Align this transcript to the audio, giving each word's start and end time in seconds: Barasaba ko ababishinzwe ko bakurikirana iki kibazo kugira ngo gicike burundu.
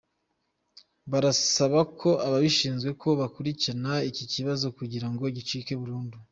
Barasaba 1.11 1.79
ko 1.99 2.09
ababishinzwe 2.27 2.89
ko 3.01 3.09
bakurikirana 3.19 3.93
iki 4.09 4.23
kibazo 4.33 4.65
kugira 4.77 5.07
ngo 5.11 5.23
gicike 5.37 5.73
burundu. 5.81 6.17